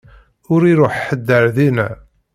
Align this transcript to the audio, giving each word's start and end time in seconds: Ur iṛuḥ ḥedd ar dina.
Ur 0.53 0.61
iṛuḥ 0.71 0.95
ḥedd 1.05 1.27
ar 1.37 1.45
dina. 1.55 1.87